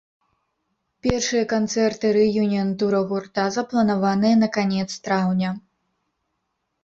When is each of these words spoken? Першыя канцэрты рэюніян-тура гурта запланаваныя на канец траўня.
Першыя 1.07 1.41
канцэрты 1.51 2.05
рэюніян-тура 2.15 3.01
гурта 3.11 3.45
запланаваныя 3.57 4.35
на 4.45 4.49
канец 4.57 4.87
траўня. 5.09 5.49